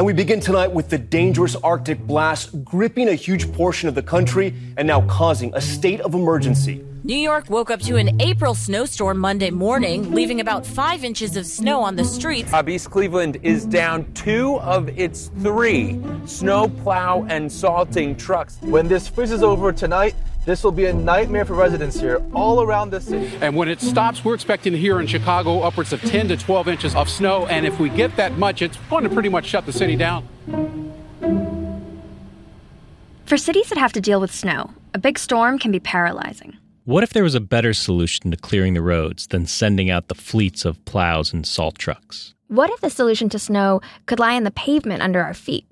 [0.00, 4.02] And we begin tonight with the dangerous Arctic blast gripping a huge portion of the
[4.02, 6.82] country and now causing a state of emergency.
[7.04, 11.44] New York woke up to an April snowstorm Monday morning, leaving about five inches of
[11.44, 12.50] snow on the streets.
[12.50, 18.56] Uh, East Cleveland is down two of its three snow plow and salting trucks.
[18.62, 20.14] When this freezes over tonight,
[20.44, 23.30] this will be a nightmare for residents here all around the city.
[23.40, 26.94] And when it stops, we're expecting here in Chicago upwards of 10 to 12 inches
[26.94, 27.46] of snow.
[27.46, 30.26] And if we get that much, it's going to pretty much shut the city down.
[33.26, 36.56] For cities that have to deal with snow, a big storm can be paralyzing.
[36.84, 40.14] What if there was a better solution to clearing the roads than sending out the
[40.14, 42.34] fleets of plows and salt trucks?
[42.48, 45.66] What if the solution to snow could lie in the pavement under our feet?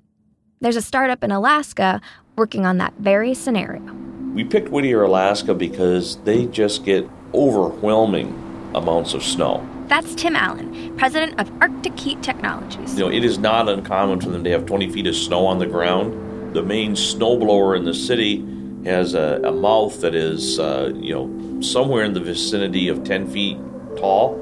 [0.61, 1.99] There's a startup in Alaska
[2.37, 3.83] working on that very scenario.
[4.33, 9.67] We picked Whittier, Alaska because they just get overwhelming amounts of snow.
[9.87, 12.93] That's Tim Allen, president of Arctic Heat Technologies.
[12.93, 15.57] You know, it is not uncommon for them to have 20 feet of snow on
[15.57, 16.55] the ground.
[16.55, 18.45] The main snowblower in the city
[18.85, 23.27] has a, a mouth that is, uh, you know, somewhere in the vicinity of 10
[23.31, 23.57] feet
[23.97, 24.35] tall.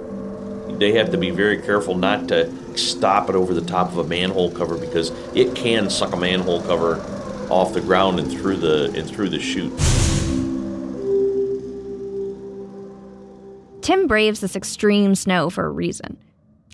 [0.80, 4.04] They have to be very careful not to stop it over the top of a
[4.04, 6.98] manhole cover because it can suck a manhole cover
[7.50, 9.74] off the ground and through the and through the chute.
[13.82, 16.18] Tim braves this extreme snow for a reason.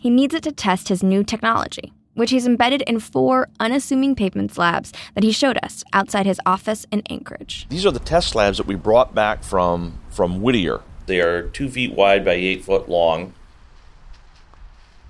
[0.01, 4.51] He needs it to test his new technology, which he's embedded in four unassuming pavement
[4.51, 7.67] slabs that he showed us outside his office in Anchorage.
[7.69, 10.81] These are the test slabs that we brought back from from Whittier.
[11.05, 13.33] They are two feet wide by eight foot long.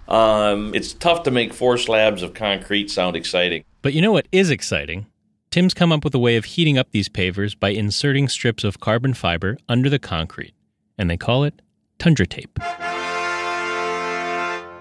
[0.07, 3.63] Um, it's tough to make four slabs of concrete sound exciting.
[3.81, 5.05] But you know what is exciting?
[5.53, 8.79] Tim's come up with a way of heating up these pavers by inserting strips of
[8.79, 10.55] carbon fiber under the concrete,
[10.97, 11.61] and they call it
[11.99, 12.57] tundra tape.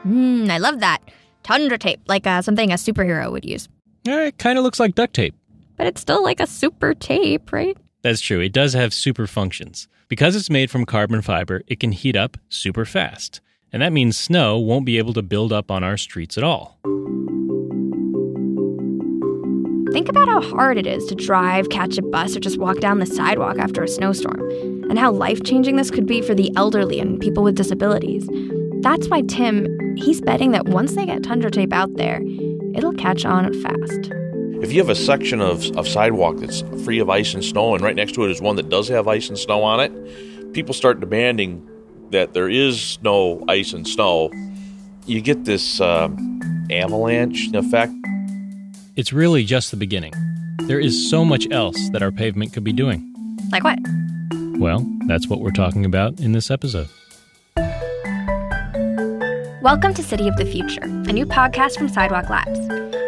[0.06, 1.00] Mmm, I love that.
[1.42, 3.68] Tundra tape, like uh, something a superhero would use.
[4.04, 5.34] Yeah, it kind of looks like duct tape.
[5.76, 7.76] But it's still like a super tape, right?
[8.00, 8.40] That's true.
[8.40, 9.88] It does have super functions.
[10.08, 13.42] Because it's made from carbon fiber, it can heat up super fast.
[13.74, 16.78] And that means snow won't be able to build up on our streets at all.
[19.92, 22.98] Think about how hard it is to drive, catch a bus, or just walk down
[22.98, 24.40] the sidewalk after a snowstorm,
[24.88, 28.26] and how life changing this could be for the elderly and people with disabilities.
[28.80, 32.22] That's why Tim, he's betting that once they get tundra tape out there,
[32.74, 34.10] it'll catch on fast.
[34.62, 37.84] If you have a section of, of sidewalk that's free of ice and snow, and
[37.84, 40.72] right next to it is one that does have ice and snow on it, people
[40.72, 41.68] start demanding
[42.12, 44.30] that there is no ice and snow.
[45.04, 46.08] You get this uh,
[46.70, 47.92] avalanche effect.
[48.94, 50.12] It's really just the beginning.
[50.64, 53.10] There is so much else that our pavement could be doing.
[53.50, 53.78] Like what?
[54.58, 56.88] Well, that's what we're talking about in this episode.
[59.62, 62.58] Welcome to City of the Future, a new podcast from Sidewalk Labs.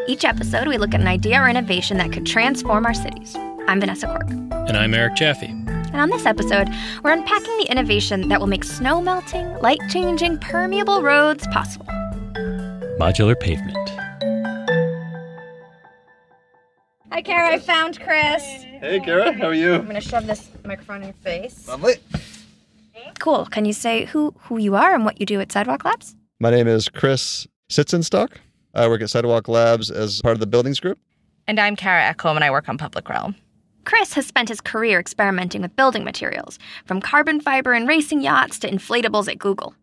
[0.08, 3.36] Each episode, we look at an idea or innovation that could transform our cities.
[3.68, 4.30] I'm Vanessa Quirk.
[4.30, 5.48] And I'm Eric Jaffe.
[5.48, 6.70] And on this episode,
[7.02, 11.84] we're unpacking the innovation that will make snow melting, light changing, permeable roads possible.
[12.98, 13.83] Modular pavement.
[17.14, 17.52] Hi, Kara.
[17.52, 18.42] I found Chris.
[18.42, 19.74] Hey, Kara, how are you?
[19.74, 21.68] I'm going to shove this microphone in your face.
[21.68, 21.94] Lovely.
[23.20, 23.46] Cool.
[23.46, 26.16] Can you say who, who you are and what you do at Sidewalk Labs?
[26.40, 28.38] My name is Chris Sitzenstock.
[28.74, 30.98] I work at Sidewalk Labs as part of the buildings group.
[31.46, 33.36] And I'm Kara Ekholm, and I work on Public Realm.
[33.84, 38.58] Chris has spent his career experimenting with building materials, from carbon fiber and racing yachts
[38.58, 39.76] to inflatables at Google.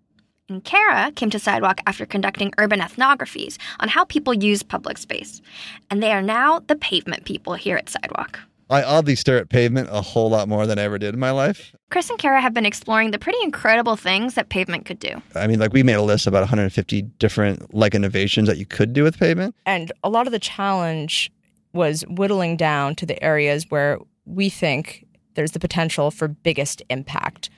[0.51, 5.41] And Kara came to Sidewalk after conducting urban ethnographies on how people use public space.
[5.89, 8.39] And they are now the pavement people here at Sidewalk.
[8.69, 11.31] I oddly stare at pavement a whole lot more than I ever did in my
[11.31, 11.73] life.
[11.89, 15.21] Chris and Kara have been exploring the pretty incredible things that pavement could do.
[15.35, 18.65] I mean, like we made a list of about 150 different like innovations that you
[18.65, 19.55] could do with pavement.
[19.65, 21.31] And a lot of the challenge
[21.73, 27.49] was whittling down to the areas where we think there's the potential for biggest impact.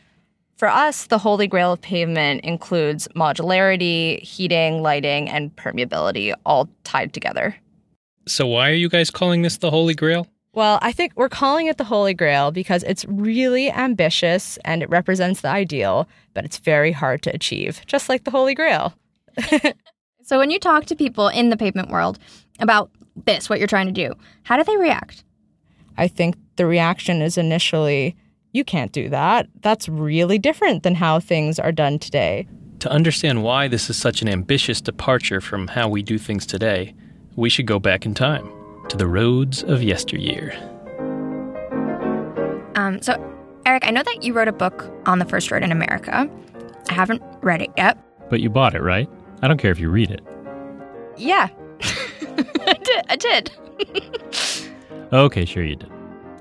[0.63, 7.11] For us, the holy grail of pavement includes modularity, heating, lighting, and permeability all tied
[7.11, 7.53] together.
[8.29, 10.25] So, why are you guys calling this the Holy Grail?
[10.53, 14.89] Well, I think we're calling it the Holy Grail because it's really ambitious and it
[14.89, 18.93] represents the ideal, but it's very hard to achieve, just like the Holy Grail.
[20.25, 22.17] So when you talk to people in the pavement world
[22.61, 22.89] about
[23.25, 24.13] this, what you're trying to do,
[24.43, 25.25] how do they react?
[25.97, 28.15] I think the reaction is initially,
[28.53, 29.47] you can't do that.
[29.61, 32.47] That's really different than how things are done today.
[32.79, 36.93] To understand why this is such an ambitious departure from how we do things today,
[37.35, 38.49] we should go back in time
[38.89, 40.53] to the roads of yesteryear.
[42.75, 43.17] Um, so,
[43.65, 46.29] Eric, I know that you wrote a book on the first road in America.
[46.89, 47.97] I haven't read it yet.
[48.29, 49.09] But you bought it, right?
[49.41, 50.21] I don't care if you read it.
[51.17, 51.49] Yeah.
[51.81, 53.05] I did.
[53.09, 53.51] I did.
[55.13, 55.91] Okay, sure you did.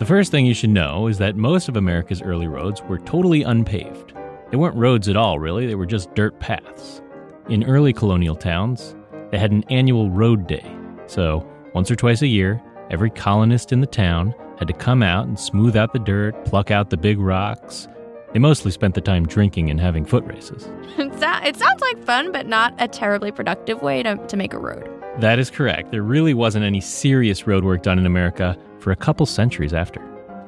[0.03, 3.45] The first thing you should know is that most of America's early roads were totally
[3.45, 4.15] unpaved.
[4.51, 7.01] They weren't roads at all, really, they were just dirt paths.
[7.49, 8.97] In early colonial towns,
[9.31, 10.69] they had an annual road day.
[11.07, 12.61] So, once or twice a year,
[12.91, 16.73] every colonist in the town had to come out and smooth out the dirt, pluck
[16.73, 17.87] out the big rocks.
[18.33, 20.69] They mostly spent the time drinking and having foot races.
[20.99, 24.91] it sounds like fun, but not a terribly productive way to, to make a road.
[25.21, 25.93] That is correct.
[25.93, 30.03] There really wasn't any serious road work done in America for a couple centuries after.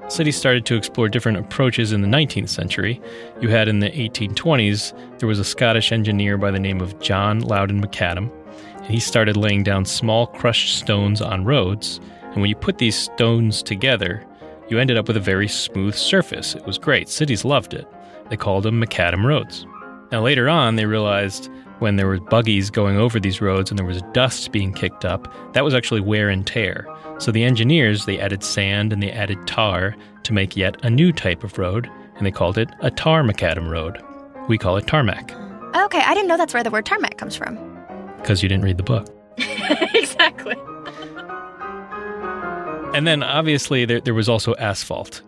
[0.09, 3.01] Cities started to explore different approaches in the 19th century.
[3.41, 7.41] You had in the 1820s, there was a Scottish engineer by the name of John
[7.41, 8.31] Loudon McAdam,
[8.77, 12.01] and he started laying down small crushed stones on roads.
[12.23, 14.27] And when you put these stones together,
[14.69, 16.55] you ended up with a very smooth surface.
[16.55, 17.09] It was great.
[17.09, 17.87] Cities loved it.
[18.29, 19.67] They called them macadam roads.
[20.13, 21.51] Now, later on, they realized
[21.85, 25.31] when there were buggies going over these roads and there was dust being kicked up,
[25.53, 26.89] that was actually wear and tear.
[27.19, 31.13] So the engineers, they added sand and they added tar to make yet a new
[31.13, 34.03] type of road, and they called it a tar macadam road.
[34.49, 35.31] We call it tarmac,
[35.77, 37.57] Okay, I didn't know that's where the word tarmac comes from.
[38.17, 39.07] because you didn't read the book.
[39.95, 40.57] exactly.
[42.95, 45.21] And then obviously there, there was also asphalt.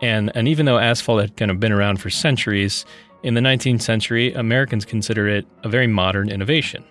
[0.00, 2.84] And, and even though asphalt had kind of been around for centuries,
[3.22, 6.84] in the 19th century, Americans consider it a very modern innovation.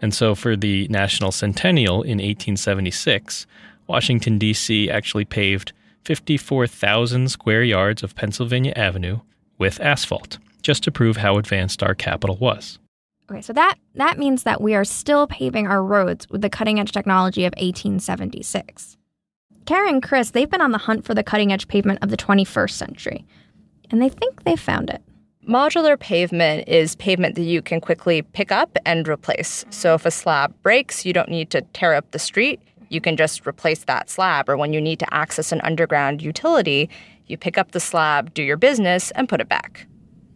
[0.00, 3.46] And so for the National Centennial in 1876,
[3.86, 4.90] Washington, D.C.
[4.90, 5.72] actually paved
[6.04, 9.20] 54,000 square yards of Pennsylvania Avenue
[9.58, 12.78] with asphalt, just to prove how advanced our capital was.
[13.30, 16.80] Okay, so that that means that we are still paving our roads with the cutting
[16.80, 18.96] edge technology of 1876.
[19.66, 22.16] Karen and Chris, they've been on the hunt for the cutting edge pavement of the
[22.16, 23.26] 21st century,
[23.90, 25.02] and they think they've found it.
[25.46, 29.64] Modular pavement is pavement that you can quickly pick up and replace.
[29.70, 32.60] So if a slab breaks, you don't need to tear up the street.
[32.90, 34.48] You can just replace that slab.
[34.48, 36.90] Or when you need to access an underground utility,
[37.26, 39.86] you pick up the slab, do your business, and put it back.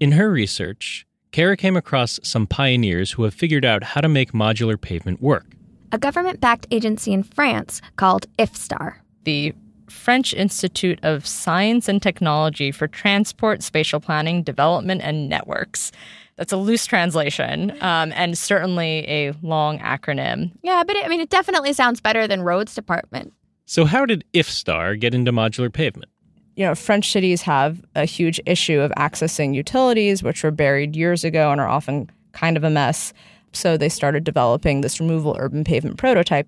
[0.01, 4.33] In her research, Kara came across some pioneers who have figured out how to make
[4.33, 5.47] modular pavement work.
[5.93, 8.97] A government backed agency in France called IFSTTAR.
[9.25, 9.55] The
[9.89, 15.93] French Institute of Science and Technology for Transport, Spatial Planning, Development, and Networks.
[16.37, 20.53] That's a loose translation um, and certainly a long acronym.
[20.63, 23.33] Yeah, but it, I mean, it definitely sounds better than roads department.
[23.67, 26.11] So, how did IFSTTAR get into modular pavement?
[26.57, 31.25] you know, French cities have a huge issue of accessing utilities, which were buried years
[31.25, 33.13] ago and are often kind of a mess.
[33.53, 36.47] So they started developing this removable urban pavement prototype.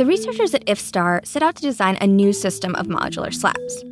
[0.00, 3.84] The researchers at IFSTTAR set out to design a new system of modular slabs.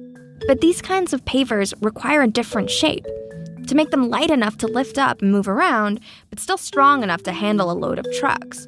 [0.47, 3.05] But these kinds of pavers require a different shape
[3.67, 6.01] to make them light enough to lift up and move around,
[6.31, 8.67] but still strong enough to handle a load of trucks.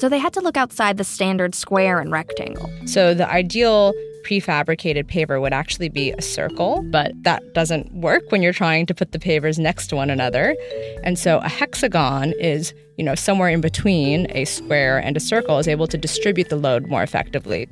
[0.00, 2.68] So they had to look outside the standard square and rectangle.
[2.86, 3.94] So the ideal
[4.24, 8.94] prefabricated paver would actually be a circle, but that doesn't work when you're trying to
[8.94, 10.56] put the pavers next to one another.
[11.04, 15.58] And so a hexagon is, you know, somewhere in between a square and a circle
[15.58, 17.66] is able to distribute the load more effectively.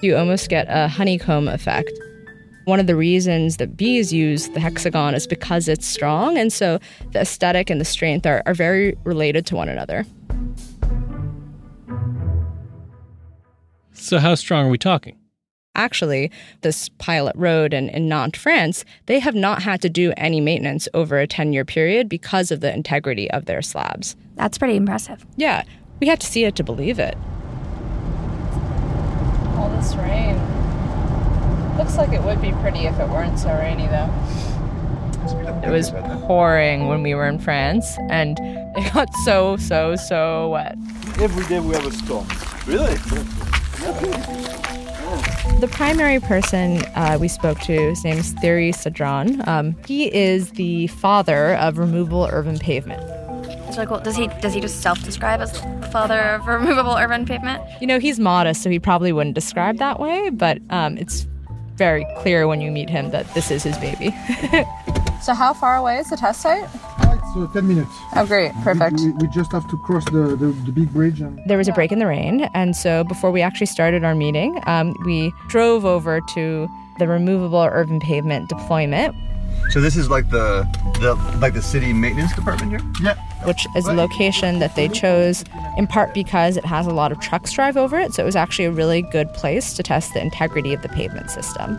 [0.00, 1.90] You almost get a honeycomb effect.
[2.64, 6.78] One of the reasons that bees use the hexagon is because it's strong, and so
[7.10, 10.06] the aesthetic and the strength are, are very related to one another.
[13.92, 15.18] So, how strong are we talking?
[15.78, 16.30] Actually,
[16.62, 20.88] this pilot road in, in Nantes, France, they have not had to do any maintenance
[20.92, 24.16] over a 10 year period because of the integrity of their slabs.
[24.34, 25.24] That's pretty impressive.
[25.36, 25.62] Yeah,
[26.00, 27.16] we had to see it to believe it.
[29.56, 30.36] All this rain.
[31.78, 34.12] Looks like it would be pretty if it weren't so rainy, though.
[35.64, 35.90] It was
[36.26, 40.76] pouring when we were in France, and it got so, so, so wet.
[41.20, 42.26] Every day we have a storm.
[42.66, 42.96] Really?
[45.60, 49.46] The primary person uh, we spoke to, his name is Thierry Sedran.
[49.48, 53.02] Um, he is the father of removable urban pavement.
[53.66, 53.98] It's really cool.
[53.98, 57.62] Does he does he just self-describe as the father of removable urban pavement?
[57.80, 61.26] You know, he's modest, so he probably wouldn't describe that way, but um, it's
[61.74, 64.10] very clear when you meet him that this is his baby.
[65.22, 66.68] so, how far away is the test site?
[67.38, 67.90] So 10 minutes.
[68.16, 68.52] Oh, great.
[68.64, 69.00] Perfect.
[69.00, 71.20] We, we just have to cross the, the, the big bridge.
[71.20, 74.14] And There was a break in the rain, and so before we actually started our
[74.14, 76.68] meeting, um, we drove over to
[76.98, 79.14] the removable urban pavement deployment,
[79.70, 80.66] So this is like the
[81.00, 82.80] the like the city maintenance department here.
[83.00, 83.14] Yeah.
[83.46, 85.44] which is a location that they chose
[85.76, 88.12] in part because it has a lot of trucks drive over it.
[88.14, 91.30] So it was actually a really good place to test the integrity of the pavement
[91.30, 91.78] system.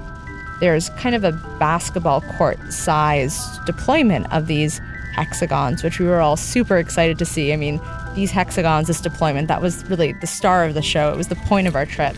[0.62, 4.80] There's kind of a basketball court size deployment of these
[5.20, 7.52] hexagons, which we were all super excited to see.
[7.52, 7.82] I mean,
[8.16, 11.12] these hexagons, this deployment, that was really the star of the show.
[11.12, 12.16] It was the point of our trip.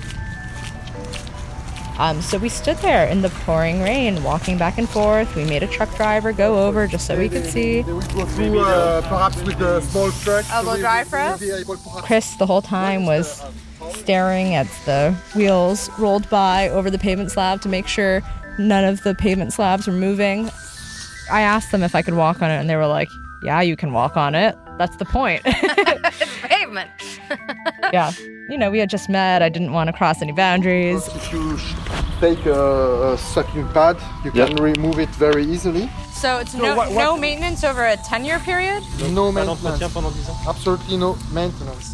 [1.97, 5.35] Um, so we stood there in the pouring rain, walking back and forth.
[5.35, 7.81] We made a truck driver go over just so we could see.
[7.81, 10.45] They will go through uh, perhaps with the small truck.
[10.45, 11.39] They'll drive for us?
[11.39, 13.43] be able perhaps- Chris, the whole time, was
[13.93, 18.21] staring at the wheels rolled by over the pavement slab to make sure
[18.57, 20.49] none of the pavement slabs were moving.
[21.31, 23.09] I asked them if I could walk on it, and they were like,
[23.43, 24.55] Yeah, you can walk on it.
[24.77, 25.41] That's the point.
[26.21, 26.89] It's pavement.
[27.93, 28.11] yeah.
[28.49, 29.41] You know, we had just met.
[29.41, 31.07] I didn't want to cross any boundaries.
[31.07, 31.57] If you
[32.19, 35.89] take a, a sucking pad, you can remove it very easily.
[36.13, 38.83] So it's So no, what- what- no maintenance over a 10 year period?
[39.11, 39.81] No maintenance.
[40.47, 41.93] Absolutely no maintenance.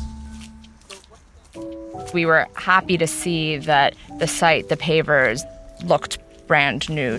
[2.13, 5.44] We were happy to see that the site, the pavers,
[5.84, 6.17] looked
[6.48, 7.17] brand new.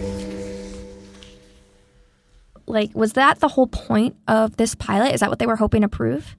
[2.69, 5.15] Like, was that the whole point of this pilot?
[5.15, 6.37] Is that what they were hoping to prove?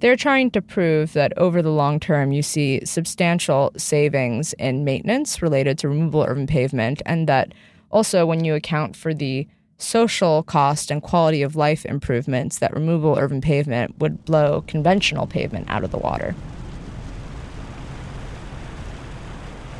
[0.00, 5.40] They're trying to prove that over the long term, you see substantial savings in maintenance
[5.40, 7.54] related to removable urban pavement, and that
[7.90, 13.18] also when you account for the social cost and quality of life improvements, that removable
[13.18, 16.34] urban pavement would blow conventional pavement out of the water.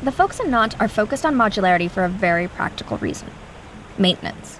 [0.03, 3.29] The folks in Nantes are focused on modularity for a very practical reason
[3.97, 4.56] maintenance.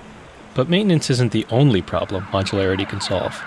[0.58, 3.40] But maintenance isn't the only problem modularity can solve.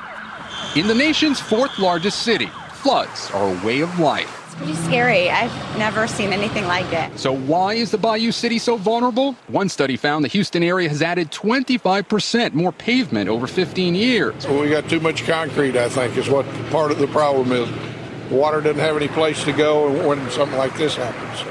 [0.77, 4.33] In the nation's fourth largest city, floods are a way of life.
[4.47, 5.29] It's pretty scary.
[5.29, 7.19] I've never seen anything like it.
[7.19, 9.33] So, why is the Bayou City so vulnerable?
[9.49, 14.47] One study found the Houston area has added 25% more pavement over 15 years.
[14.47, 17.69] Well, we got too much concrete, I think, is what part of the problem is.
[18.31, 21.45] Water doesn't have any place to go when something like this happens.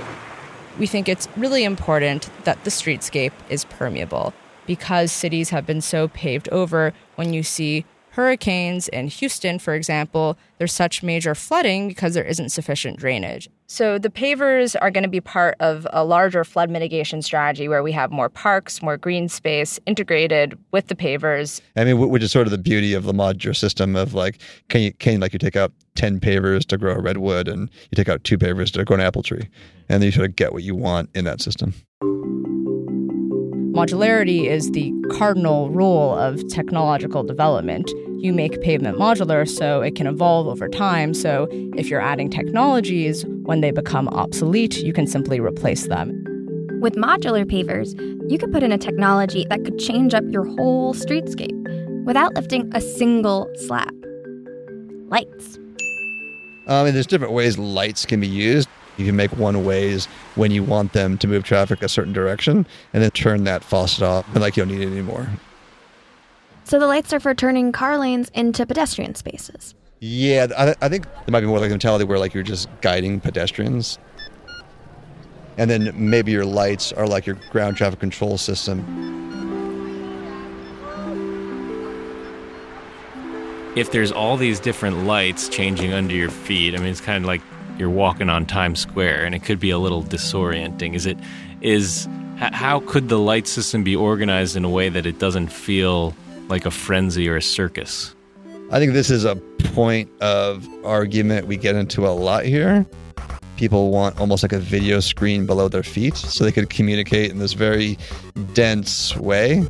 [0.79, 4.33] We think it's really important that the streetscape is permeable
[4.69, 6.93] because cities have been so paved over.
[7.15, 12.49] When you see hurricanes in Houston, for example, there's such major flooding because there isn't
[12.49, 13.49] sufficient drainage.
[13.65, 17.81] So the pavers are going to be part of a larger flood mitigation strategy where
[17.81, 21.61] we have more parks, more green space integrated with the pavers.
[21.75, 24.81] I mean, which is sort of the beauty of the modular system of like, can
[24.81, 28.07] you can like you take out ten pavers to grow a redwood, and you take
[28.07, 29.49] out two pavers to grow an apple tree,
[29.89, 31.73] and then you sort of get what you want in that system.
[33.79, 37.89] Modularity is the cardinal rule of technological development.
[38.17, 41.13] You make pavement modular so it can evolve over time.
[41.13, 46.09] So if you're adding technologies, when they become obsolete, you can simply replace them.
[46.81, 47.97] With modular pavers,
[48.29, 52.69] you could put in a technology that could change up your whole streetscape without lifting
[52.75, 53.93] a single slab.
[55.07, 55.57] Lights.
[56.67, 58.67] Um, I mean, there's different ways lights can be used.
[58.99, 62.67] You can make one ways when you want them to move traffic a certain direction,
[62.93, 65.29] and then turn that faucet off, and like you don't need it anymore.
[66.65, 69.73] So the lights are for turning car lanes into pedestrian spaces.
[70.01, 72.67] Yeah, I, I think there might be more like a mentality where like you're just
[72.81, 73.97] guiding pedestrians,
[75.57, 78.83] and then maybe your lights are like your ground traffic control system.
[83.77, 87.27] If there's all these different lights changing under your feet, I mean, it's kind of
[87.27, 87.41] like
[87.79, 90.93] you're walking on Times Square, and it could be a little disorienting.
[90.93, 91.17] Is it?
[91.61, 92.07] Is
[92.37, 96.13] how could the light system be organized in a way that it doesn't feel
[96.47, 98.15] like a frenzy or a circus?
[98.71, 99.35] I think this is a
[99.73, 102.85] point of argument we get into a lot here.
[103.57, 107.39] People want almost like a video screen below their feet so they could communicate in
[107.39, 107.97] this very
[108.53, 109.67] dense way.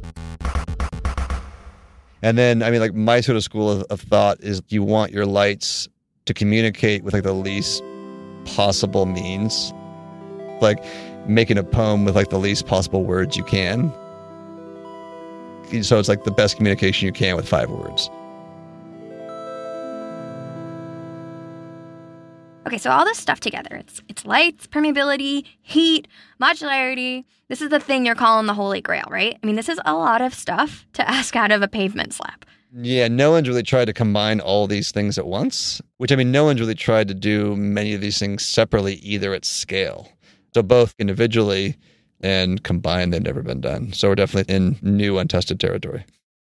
[2.22, 5.12] And then, I mean, like my sort of school of, of thought is you want
[5.12, 5.88] your lights
[6.26, 7.82] to communicate with like the least
[8.46, 9.74] possible means,
[10.62, 10.84] like
[11.28, 13.92] making a poem with like the least possible words you can.
[15.84, 18.10] So it's like the best communication you can with five words.
[22.66, 23.76] Okay, so all this stuff together.
[23.76, 26.08] It's it's lights, permeability, heat,
[26.40, 27.26] modularity.
[27.48, 29.38] This is the thing you're calling the holy grail, right?
[29.42, 32.46] I mean, this is a lot of stuff to ask out of a pavement slab.
[32.72, 36.32] Yeah, no one's really tried to combine all these things at once, which I mean,
[36.32, 40.12] no one's really tried to do many of these things separately either at scale.
[40.54, 41.78] So both individually
[42.22, 43.94] and combined, they've never been done.
[43.94, 46.06] So we're definitely in new, untested territory.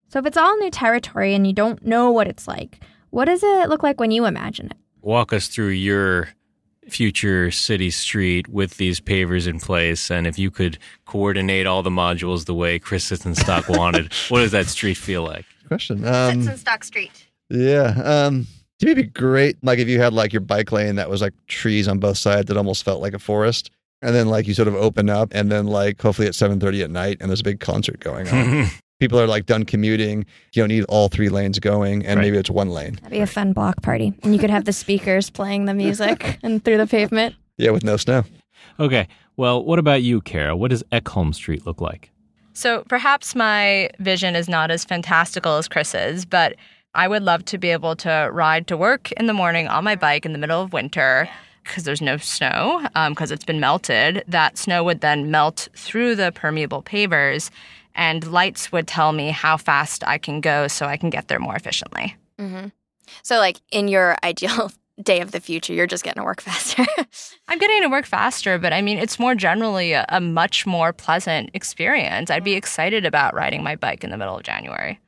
[0.08, 3.42] So if it's all new territory and you don't know what it's like, what does
[3.42, 4.76] it look like when you imagine it?
[5.00, 6.28] Walk us through your
[6.88, 11.90] future city street with these pavers in place, and if you could coordinate all the
[11.90, 15.46] modules the way Chris Sitzenstock wanted, what does that street feel like?
[15.72, 16.04] Question.
[16.06, 17.26] Um, Stock Street.
[17.50, 17.94] yeah.
[18.04, 18.46] Um,
[18.78, 19.56] to me, it'd be great.
[19.62, 22.46] Like if you had like your bike lane that was like trees on both sides
[22.48, 23.70] that almost felt like a forest.
[24.02, 26.90] And then like you sort of open up and then like hopefully at 7.30 at
[26.90, 28.66] night and there's a big concert going on.
[29.00, 30.26] people are like done commuting.
[30.52, 32.24] You don't need all three lanes going, and Right.
[32.26, 32.94] maybe it's one lane.
[32.96, 34.12] That'd be a fun block party.
[34.24, 37.34] And you could have the speakers playing the music and through the pavement.
[37.58, 38.24] Yeah, with no snow.
[38.80, 39.06] Okay.
[39.36, 40.54] Well, what about you, Kara?
[40.56, 42.10] What does Ekholm Street look like?
[42.54, 46.56] So perhaps my vision is not as fantastical as Chris's, but
[46.94, 49.96] I would love to be able to ride to work in the morning on my
[49.96, 51.28] bike in the middle of winter
[51.64, 54.24] because there's no snow because it's been melted.
[54.28, 57.50] That snow would then melt through the permeable pavers,
[57.94, 61.38] and lights would tell me how fast I can go so I can get there
[61.38, 62.16] more efficiently.
[62.38, 62.66] hmm
[63.22, 66.84] So, like in your ideal day of the future, you're just getting to work faster.
[67.48, 70.92] I'm getting to work faster, but I mean, it's more generally a, a much more
[70.92, 72.30] pleasant experience.
[72.30, 72.58] I'd be mm-hmm.
[72.58, 74.98] excited about riding my bike in the middle of January.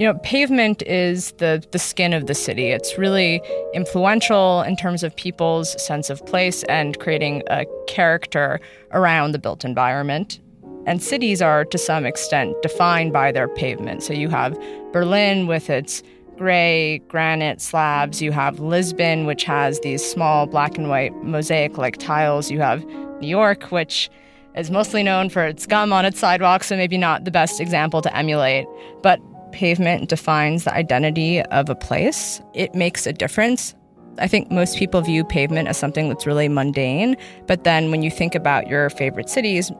[0.00, 2.68] You know, pavement is the, the skin of the city.
[2.68, 3.42] It's really
[3.74, 8.60] influential in terms of people's sense of place and creating a character
[8.92, 10.40] around the built environment.
[10.86, 14.02] And cities are, to some extent, defined by their pavement.
[14.02, 14.58] So you have
[14.92, 16.02] Berlin with its
[16.36, 18.22] gray granite slabs.
[18.22, 22.50] You have Lisbon, which has these small black and white mosaic like tiles.
[22.50, 22.84] You have
[23.20, 24.10] New York, which
[24.56, 28.00] is mostly known for its gum on its sidewalks, so maybe not the best example
[28.02, 28.66] to emulate.
[29.02, 29.20] But
[29.52, 33.74] pavement defines the identity of a place, it makes a difference.
[34.18, 38.10] I think most people view pavement as something that's really mundane, but then when you
[38.10, 39.70] think about your favorite cities,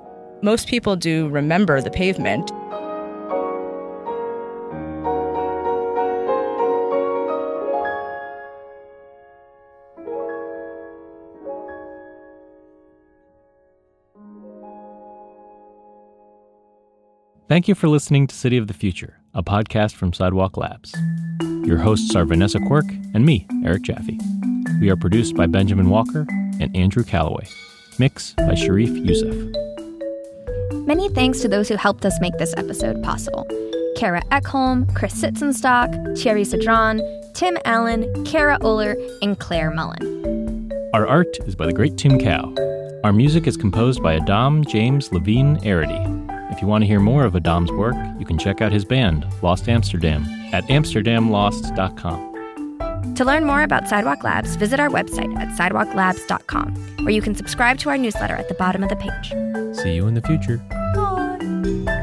[0.42, 2.50] most people do remember the pavement.
[17.49, 20.94] Thank you for listening to City of the Future, a podcast from Sidewalk Labs.
[21.64, 24.18] Your hosts are Vanessa Quirk and me, Eric Jaffe.
[24.80, 26.26] We are produced by Benjamin Walker
[26.61, 27.49] and Andrew Calloway.
[27.99, 29.59] Mix by Sharif Youssef.
[30.90, 33.47] Many thanks to those who helped us make this episode possible
[33.94, 37.00] Kara Ekholm, Chris Sitzenstock, Thierry Sedran,
[37.32, 40.73] Tim Allen, Kara Oler, and Claire Mullen.
[40.93, 42.52] Our art is by the great Tim Cow.
[43.04, 46.52] Our music is composed by Adam James Levine Arity.
[46.52, 49.25] If you want to hear more of Adam's work, you can check out his band,
[49.43, 53.14] Lost Amsterdam, at amsterdamlost.com.
[53.14, 57.78] To learn more about Sidewalk Labs, visit our website at sidewalklabs.com, where you can subscribe
[57.78, 59.30] to our newsletter at the bottom of the page.
[59.76, 60.60] See you in the future.
[61.60, 62.00] Bye.